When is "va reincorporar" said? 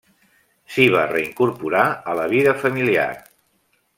0.95-1.85